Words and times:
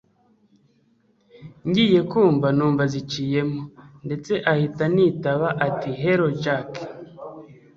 ngiye 1.67 1.99
kumva 2.11 2.47
numva 2.57 2.83
ziciyemo 2.93 3.61
ndetse 4.05 4.33
ahita 4.51 4.81
anitaba 4.89 5.47
ati 5.67 5.89
hello! 6.01 6.27
jack 6.43 6.69